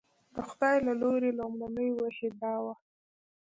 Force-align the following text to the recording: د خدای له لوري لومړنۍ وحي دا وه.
د 0.33 0.35
خدای 0.49 0.77
له 0.87 0.93
لوري 1.01 1.31
لومړنۍ 1.39 1.89
وحي 1.97 2.29
دا 2.39 2.53
وه. 2.63 2.73